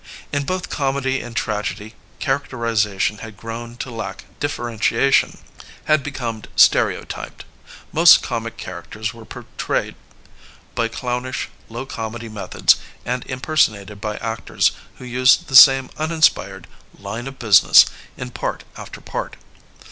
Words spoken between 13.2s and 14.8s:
imper sonated by actors